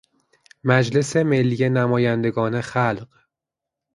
[0.63, 3.07] مجلس ملی نمایندگا خلق